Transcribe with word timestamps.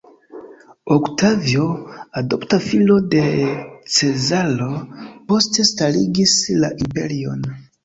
Oktavio, 0.93 1.65
adoptita 2.21 2.59
filo 2.69 2.97
de 3.13 3.21
Cezaro, 3.99 4.73
poste 5.31 5.69
starigis 5.75 6.37
la 6.65 6.75
imperion. 6.89 7.49